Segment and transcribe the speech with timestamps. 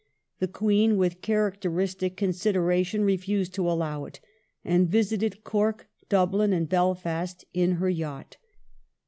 [0.39, 4.19] The Queen with characteristic consideration refused to allow it,
[4.65, 8.37] and visited Cork, Dublin, and Belfast in her yacht.